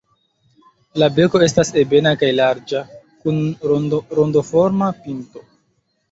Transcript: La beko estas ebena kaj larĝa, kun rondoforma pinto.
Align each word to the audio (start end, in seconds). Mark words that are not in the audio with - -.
La 1.01 1.07
beko 1.17 1.41
estas 1.47 1.69
ebena 1.81 2.13
kaj 2.21 2.29
larĝa, 2.37 2.81
kun 3.25 3.37
rondoforma 4.13 4.89
pinto. 5.05 5.45